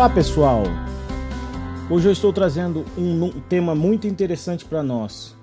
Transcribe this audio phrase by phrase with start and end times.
[0.00, 0.62] Olá pessoal!
[1.90, 5.36] Hoje eu estou trazendo um tema muito interessante para nós.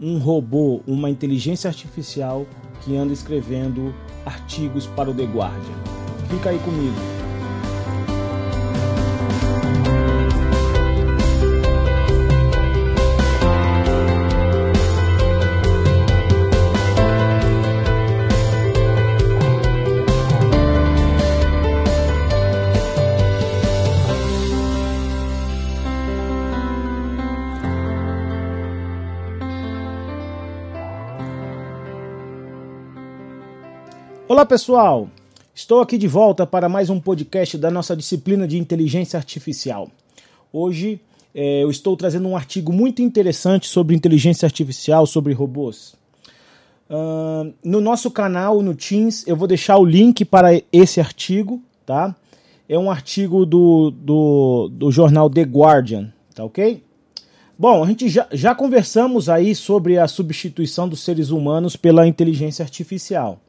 [0.00, 2.44] Um robô, uma inteligência artificial
[2.80, 3.94] que anda escrevendo
[4.26, 5.78] artigos para o The Guardian.
[6.28, 7.19] Fica aí comigo.
[34.30, 35.08] Olá pessoal,
[35.52, 39.90] estou aqui de volta para mais um podcast da nossa disciplina de inteligência artificial.
[40.52, 41.00] Hoje
[41.34, 45.96] é, eu estou trazendo um artigo muito interessante sobre inteligência artificial, sobre robôs.
[46.88, 52.14] Uh, no nosso canal, no Teams, eu vou deixar o link para esse artigo, tá?
[52.68, 56.84] É um artigo do, do, do jornal The Guardian, tá ok?
[57.58, 62.62] Bom, a gente já, já conversamos aí sobre a substituição dos seres humanos pela inteligência
[62.62, 63.40] artificial.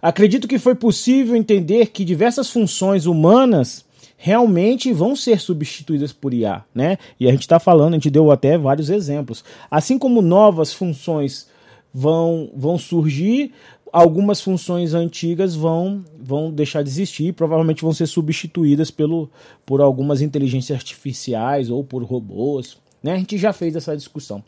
[0.00, 3.84] Acredito que foi possível entender que diversas funções humanas
[4.16, 6.98] realmente vão ser substituídas por IA, né?
[7.18, 9.44] E a gente está falando, a gente deu até vários exemplos.
[9.70, 11.48] Assim como novas funções
[11.94, 13.52] vão, vão surgir,
[13.92, 19.30] algumas funções antigas vão, vão deixar de existir, provavelmente vão ser substituídas pelo,
[19.64, 23.12] por algumas inteligências artificiais ou por robôs, né?
[23.12, 24.42] A gente já fez essa discussão.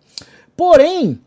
[0.56, 1.18] Porém,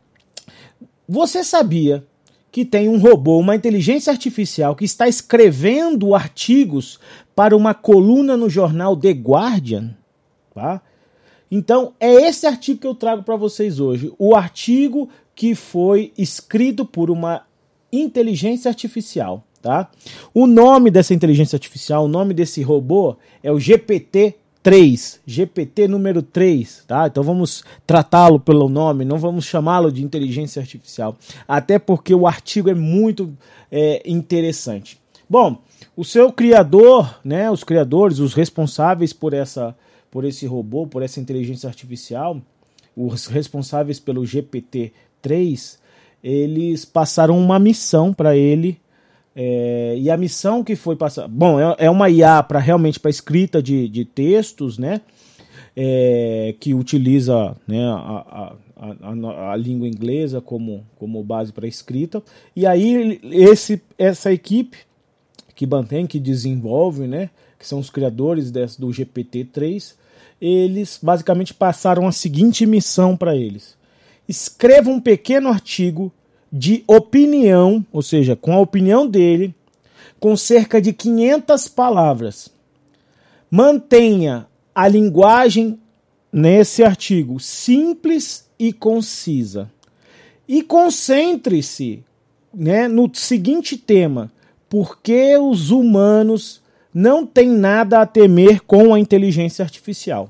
[1.07, 2.05] você sabia
[2.53, 6.99] que tem um robô, uma inteligência artificial que está escrevendo artigos
[7.35, 9.95] para uma coluna no jornal The Guardian,
[10.53, 10.79] tá?
[11.49, 16.85] Então, é esse artigo que eu trago para vocês hoje, o artigo que foi escrito
[16.85, 17.41] por uma
[17.91, 19.89] inteligência artificial, tá?
[20.31, 26.23] O nome dessa inteligência artificial, o nome desse robô é o GPT 3, GPT número
[26.23, 27.05] 3, tá?
[27.05, 32.69] Então vamos tratá-lo pelo nome, não vamos chamá-lo de inteligência artificial, até porque o artigo
[32.69, 33.37] é muito
[33.69, 34.97] é, interessante.
[35.29, 35.61] Bom,
[35.97, 39.75] o seu criador, né, os criadores, os responsáveis por essa,
[40.09, 42.41] por esse robô, por essa inteligência artificial,
[42.95, 45.77] os responsáveis pelo GPT 3,
[46.23, 48.79] eles passaram uma missão para ele
[49.35, 51.27] é, e a missão que foi passada.
[51.27, 55.01] Bom, é, é uma IA para realmente para escrita de, de textos, né?
[55.75, 62.21] É, que utiliza né, a, a, a, a, língua inglesa como, como base para escrita.
[62.55, 64.77] E aí esse, essa equipe
[65.55, 69.95] que mantém, que desenvolve, né, que são os criadores desse, do GPT-3,
[70.39, 73.75] eles basicamente passaram a seguinte missão para eles.
[74.29, 76.11] Escreva um pequeno artigo
[76.55, 79.55] de opinião, ou seja, com a opinião dele,
[80.19, 82.49] com cerca de 500 palavras.
[83.49, 85.79] Mantenha a linguagem
[86.31, 89.71] nesse artigo simples e concisa.
[90.47, 92.03] E concentre-se
[92.53, 94.31] né, no seguinte tema:
[94.69, 96.61] por que os humanos
[96.93, 100.29] não têm nada a temer com a inteligência artificial?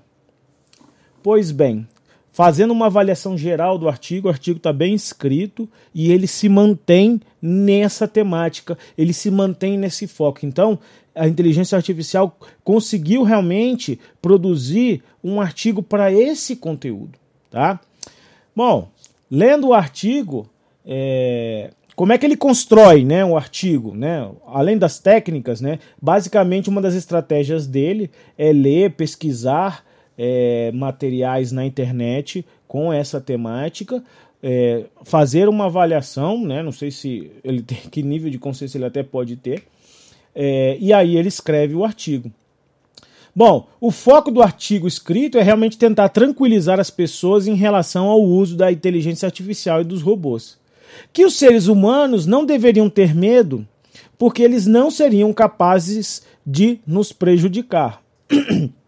[1.21, 1.85] Pois bem,
[2.33, 7.21] fazendo uma avaliação geral do artigo, o artigo está bem escrito e ele se mantém
[7.39, 10.43] nessa temática, ele se mantém nesse foco.
[10.43, 10.79] Então,
[11.15, 17.19] a inteligência artificial conseguiu realmente produzir um artigo para esse conteúdo,
[17.51, 17.79] tá?
[18.55, 18.89] Bom,
[19.29, 20.49] lendo o artigo,
[20.83, 24.27] é, como é que ele constrói, né, o artigo, né?
[24.47, 25.77] Além das técnicas, né?
[26.01, 29.85] Basicamente, uma das estratégias dele é ler, pesquisar
[30.17, 34.03] é, materiais na internet com essa temática,
[34.41, 36.61] é, fazer uma avaliação, né?
[36.61, 39.63] Não sei se ele tem que nível de consciência ele até pode ter.
[40.35, 42.31] É, e aí ele escreve o artigo.
[43.35, 48.21] Bom, o foco do artigo escrito é realmente tentar tranquilizar as pessoas em relação ao
[48.21, 50.57] uso da inteligência artificial e dos robôs.
[51.11, 53.67] Que os seres humanos não deveriam ter medo,
[54.19, 58.03] porque eles não seriam capazes de nos prejudicar.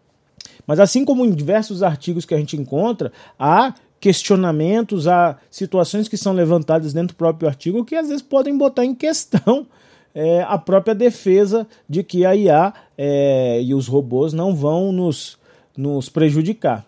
[0.65, 6.17] Mas assim como em diversos artigos que a gente encontra, há questionamentos, há situações que
[6.17, 9.65] são levantadas dentro do próprio artigo que às vezes podem botar em questão
[10.13, 15.37] é, a própria defesa de que a IA é, e os robôs não vão nos,
[15.75, 16.85] nos prejudicar.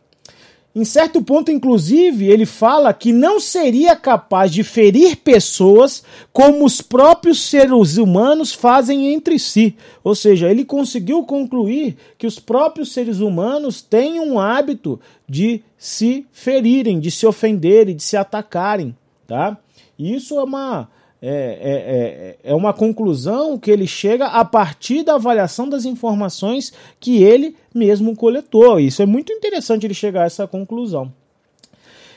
[0.77, 6.83] Em certo ponto, inclusive, ele fala que não seria capaz de ferir pessoas como os
[6.83, 9.75] próprios seres humanos fazem entre si.
[10.03, 16.27] Ou seja, ele conseguiu concluir que os próprios seres humanos têm um hábito de se
[16.31, 18.95] ferirem, de se ofenderem, de se atacarem.
[19.25, 19.57] Tá?
[19.97, 20.87] Isso é uma,
[21.21, 26.71] é, é, é, é uma conclusão que ele chega a partir da avaliação das informações
[26.99, 28.79] que ele mesmo coletou.
[28.79, 31.11] Isso é muito interessante ele chegar a essa conclusão.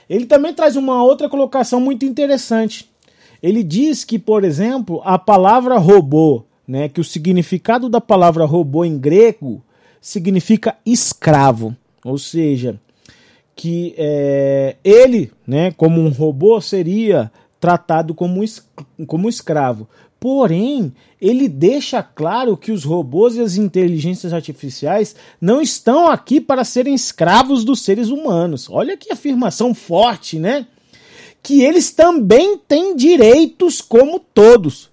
[0.08, 2.90] Ele também traz uma outra colocação muito interessante.
[3.42, 8.84] Ele diz que, por exemplo, a palavra robô, né, que o significado da palavra robô
[8.84, 9.62] em grego
[10.00, 11.74] significa escravo,
[12.04, 12.78] ou seja,
[13.54, 17.30] que é, ele, né, como um robô, seria
[17.60, 18.42] tratado como,
[19.06, 19.86] como escravo.
[20.18, 26.62] Porém, ele deixa claro que os robôs e as inteligências artificiais não estão aqui para
[26.62, 28.68] serem escravos dos seres humanos.
[28.70, 30.66] Olha que afirmação forte, né?
[31.42, 34.90] Que eles também têm direitos como todos.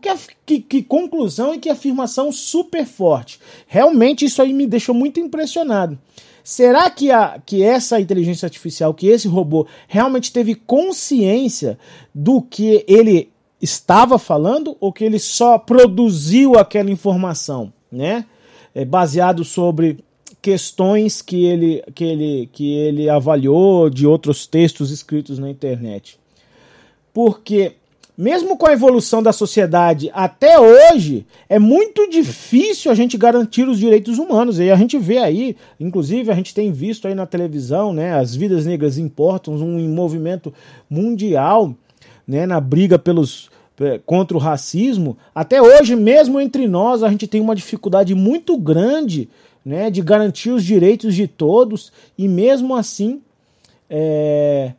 [0.00, 0.08] Que,
[0.46, 3.38] que, que, conclusão e que afirmação super forte.
[3.68, 5.96] Realmente isso aí me deixou muito impressionado.
[6.44, 11.78] Será que, a, que essa inteligência artificial, que esse robô, realmente teve consciência
[12.14, 13.32] do que ele
[13.62, 18.26] estava falando ou que ele só produziu aquela informação, né?
[18.74, 20.04] É, baseado sobre
[20.42, 26.18] questões que ele, que, ele, que ele avaliou de outros textos escritos na internet.
[27.14, 27.76] Porque
[28.16, 33.78] mesmo com a evolução da sociedade até hoje, é muito difícil a gente garantir os
[33.78, 34.60] direitos humanos.
[34.60, 38.34] E a gente vê aí, inclusive a gente tem visto aí na televisão, né, as
[38.34, 40.54] vidas negras importam, um movimento
[40.88, 41.74] mundial,
[42.26, 43.50] né, na briga pelos
[44.06, 45.16] contra o racismo.
[45.34, 49.28] Até hoje, mesmo entre nós, a gente tem uma dificuldade muito grande,
[49.64, 51.92] né, de garantir os direitos de todos.
[52.16, 53.20] E mesmo assim,
[53.90, 54.72] é,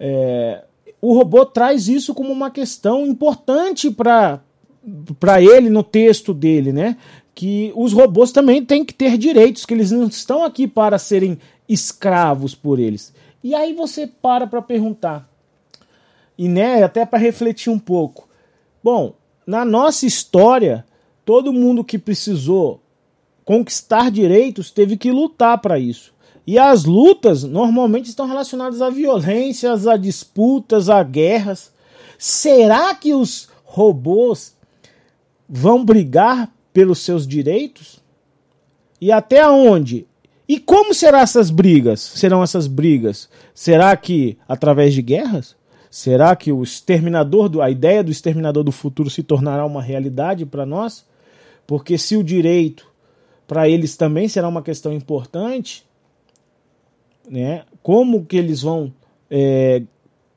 [0.00, 0.62] é
[1.04, 4.40] o robô traz isso como uma questão importante para
[5.42, 6.96] ele no texto dele, né?
[7.34, 11.38] Que os robôs também têm que ter direitos, que eles não estão aqui para serem
[11.68, 13.12] escravos por eles.
[13.42, 15.28] E aí você para para perguntar,
[16.38, 18.26] e né, até para refletir um pouco.
[18.82, 19.14] Bom,
[19.46, 20.86] na nossa história,
[21.22, 22.80] todo mundo que precisou
[23.44, 26.13] conquistar direitos teve que lutar para isso.
[26.46, 31.72] E as lutas normalmente estão relacionadas a violências, a disputas, a guerras.
[32.18, 34.54] Será que os robôs
[35.48, 38.00] vão brigar pelos seus direitos?
[39.00, 40.06] E até onde?
[40.46, 42.00] E como serão essas brigas?
[42.00, 43.28] Serão essas brigas?
[43.54, 45.56] Será que através de guerras?
[45.90, 50.44] Será que o exterminador do, a ideia do exterminador do futuro se tornará uma realidade
[50.44, 51.06] para nós?
[51.66, 52.86] Porque se o direito
[53.46, 55.86] para eles também será uma questão importante,
[57.28, 57.64] né?
[57.82, 58.92] Como que eles vão
[59.30, 59.82] é,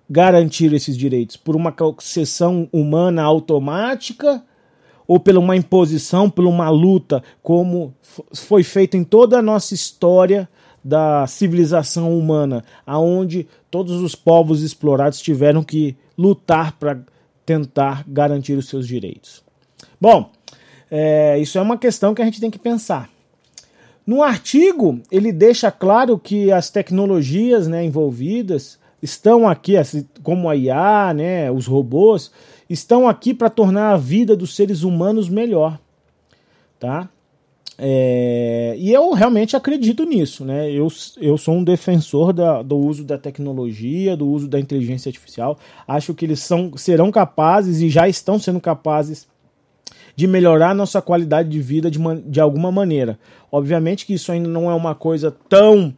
[0.09, 1.37] garantir esses direitos?
[1.37, 4.43] Por uma concessão humana automática
[5.07, 7.93] ou pela uma imposição, por uma luta, como
[8.33, 10.49] foi feito em toda a nossa história
[10.83, 16.99] da civilização humana, aonde todos os povos explorados tiveram que lutar para
[17.45, 19.43] tentar garantir os seus direitos.
[19.99, 20.29] Bom,
[20.89, 23.09] é, isso é uma questão que a gente tem que pensar.
[24.07, 29.73] No artigo, ele deixa claro que as tecnologias né, envolvidas estão aqui,
[30.23, 32.31] como a IA, né, os robôs,
[32.69, 35.77] estão aqui para tornar a vida dos seres humanos melhor.
[36.79, 37.09] Tá?
[37.77, 40.45] É, e eu realmente acredito nisso.
[40.45, 40.71] Né?
[40.71, 40.87] Eu,
[41.19, 45.59] eu sou um defensor da, do uso da tecnologia, do uso da inteligência artificial.
[45.85, 49.27] Acho que eles são, serão capazes e já estão sendo capazes
[50.17, 53.19] de melhorar nossa qualidade de vida de, de alguma maneira.
[53.51, 55.93] Obviamente que isso ainda não é uma coisa tão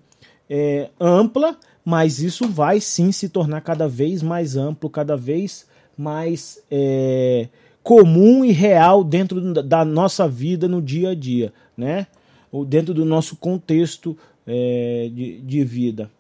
[0.50, 5.66] é, ampla, mas isso vai sim se tornar cada vez mais amplo, cada vez
[5.98, 7.48] mais é,
[7.82, 12.06] comum e real dentro da nossa vida no dia a dia, né?
[12.52, 16.12] Ou dentro do nosso contexto é, de, de vida.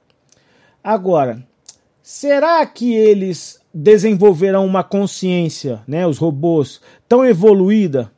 [0.81, 1.45] Agora,
[2.01, 8.11] será que eles desenvolverão uma consciência, né, os robôs, tão evoluída.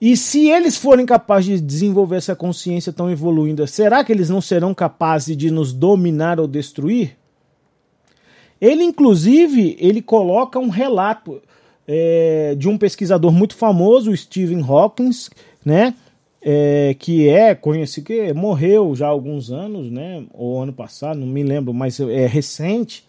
[0.00, 4.40] E se eles forem capazes de desenvolver essa consciência tão evoluída, será que eles não
[4.40, 7.16] serão capazes de nos dominar ou destruir?
[8.60, 11.40] Ele, inclusive, ele coloca um relato
[11.86, 15.10] é, de um pesquisador muito famoso, Stephen Hawking,
[15.64, 15.94] né,
[16.42, 21.26] é, que é conhecido que morreu já há alguns anos, né, ou ano passado, não
[21.26, 23.07] me lembro, mas é recente.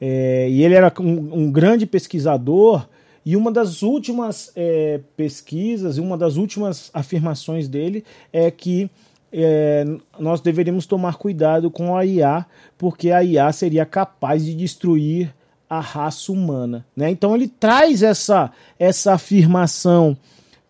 [0.00, 2.86] É, e ele era um, um, grande pesquisador,
[3.24, 8.90] e uma das últimas é, pesquisas, uma das últimas afirmações dele é que
[9.32, 9.84] é,
[10.18, 12.46] nós deveríamos tomar cuidado com a IA,
[12.78, 15.34] porque a IA seria capaz de destruir
[15.68, 16.86] a raça humana.
[16.96, 17.10] Né?
[17.10, 20.16] Então ele traz essa, essa afirmação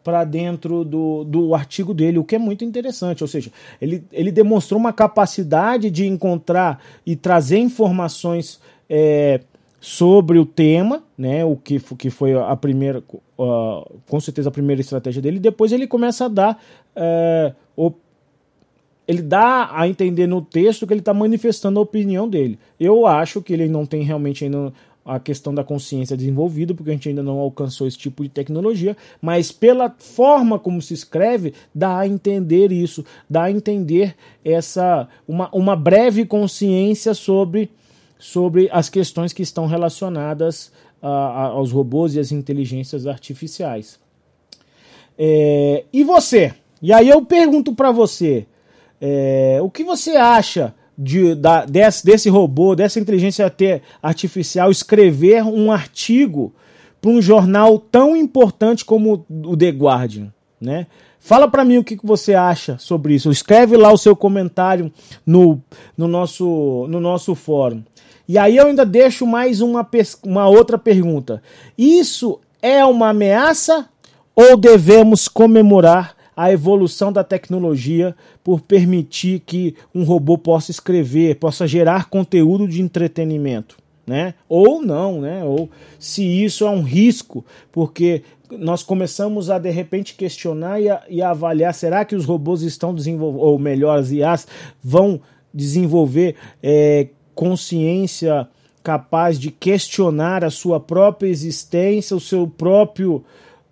[0.03, 3.23] para dentro do, do artigo dele, o que é muito interessante.
[3.23, 8.59] Ou seja, ele, ele demonstrou uma capacidade de encontrar e trazer informações
[8.89, 9.41] é,
[9.81, 13.03] sobre o tema, né, o que, que foi a primeira,
[13.39, 16.63] uh, com certeza a primeira estratégia dele, depois ele começa a dar,
[16.97, 17.93] uh, o,
[19.07, 22.59] ele dá a entender no texto que ele está manifestando a opinião dele.
[22.79, 24.73] Eu acho que ele não tem realmente ainda
[25.09, 28.95] a questão da consciência desenvolvida, porque a gente ainda não alcançou esse tipo de tecnologia,
[29.23, 34.15] mas pela forma como se escreve, dá a entender isso, dá a entender
[34.45, 37.71] essa uma, uma breve consciência sobre
[38.19, 43.99] sobre as questões que estão relacionadas a, a, aos robôs e às inteligências artificiais.
[45.17, 46.55] É, e você?
[46.81, 48.47] E aí eu pergunto para você,
[49.01, 53.53] é, o que você acha de, da, desse, desse robô, dessa inteligência
[54.03, 56.53] artificial escrever um artigo
[57.01, 60.87] para um jornal tão importante como o The Guardian, né?
[61.21, 63.31] Fala para mim o que, que você acha sobre isso.
[63.31, 64.91] Escreve lá o seu comentário
[65.27, 65.61] no,
[65.97, 67.83] no, nosso, no nosso fórum.
[68.29, 69.89] E aí eu ainda deixo mais uma,
[70.23, 71.43] uma outra pergunta.
[71.79, 73.89] Isso é uma ameaça
[74.37, 81.67] ou devemos comemorar a evolução da tecnologia por permitir que um robô possa escrever, possa
[81.67, 83.79] gerar conteúdo de entretenimento?
[84.07, 84.35] Né?
[84.49, 85.43] Ou não, né?
[85.45, 85.69] Ou
[85.99, 91.21] se isso é um risco, porque nós começamos a de repente questionar e, a, e
[91.21, 94.47] a avaliar: será que os robôs estão desenvolvendo, ou melhor, as IAs
[94.83, 95.21] vão
[95.53, 97.09] desenvolver é,
[97.39, 98.49] consciência
[98.83, 103.25] capaz de questionar a sua própria existência, o seu próprio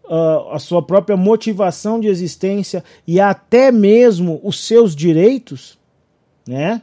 [0.04, 5.76] uh, a sua própria motivação de existência e até mesmo os seus direitos,
[6.46, 6.80] né?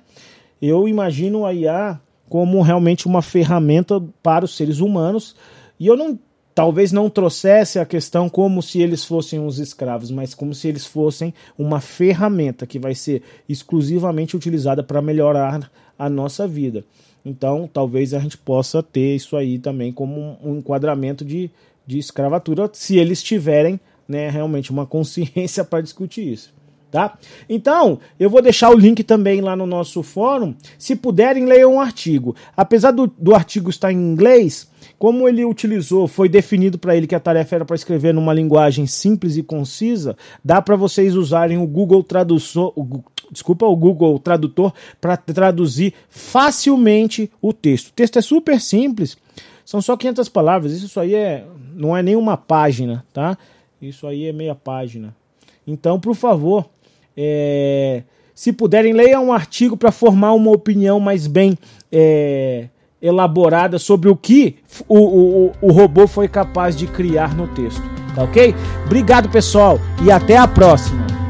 [0.62, 5.38] Eu imagino a IA como realmente uma ferramenta para os seres humanos
[5.80, 6.20] e eu não
[6.54, 10.86] talvez não trouxesse a questão como se eles fossem os escravos, mas como se eles
[10.86, 16.84] fossem uma ferramenta que vai ser exclusivamente utilizada para melhorar a nossa vida.
[17.26, 21.50] Então, talvez a gente possa ter isso aí também como um enquadramento de,
[21.88, 26.54] de escravatura, se eles tiverem né, realmente uma consciência para discutir isso.
[26.92, 27.18] Tá?
[27.50, 30.54] Então, eu vou deixar o link também lá no nosso fórum.
[30.78, 32.36] Se puderem, leiam um artigo.
[32.56, 34.70] Apesar do, do artigo estar em inglês,
[35.00, 38.86] como ele utilizou, foi definido para ele que a tarefa era para escrever numa linguagem
[38.86, 44.74] simples e concisa, dá para vocês usarem o Google Tradutor, o, desculpa, o Google Tradutor
[45.00, 47.88] para traduzir facilmente o texto.
[47.88, 49.18] O texto é super simples,
[49.66, 50.72] são só 500 palavras.
[50.74, 53.38] Isso aí é não é nem uma página, tá?
[53.82, 55.16] Isso aí é meia página.
[55.66, 56.70] Então, por favor,
[57.16, 58.04] é,
[58.34, 61.58] se puderem, leiam um artigo para formar uma opinião mais bem
[61.92, 62.68] é,
[63.02, 67.84] elaborada sobre o que o, o, o robô foi capaz de criar no texto.
[68.16, 68.54] Tá ok?
[68.86, 71.23] Obrigado, pessoal, e até a próxima.